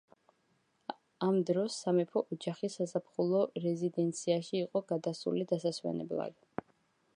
ამ 1.25 1.35
დროს 1.49 1.75
სამეფო 1.81 2.23
ოჯახი 2.37 2.71
საზაფხულო 2.77 3.43
რეზიდენციაში 3.67 4.59
იყო 4.63 4.83
გადასული 4.93 5.47
დასასვენებლად. 5.55 6.39